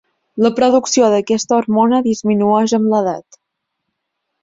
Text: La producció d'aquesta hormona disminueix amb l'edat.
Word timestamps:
La 0.45 0.49
producció 0.59 1.09
d'aquesta 1.15 1.55
hormona 1.59 2.01
disminueix 2.09 2.77
amb 2.79 2.93
l'edat. 2.97 3.43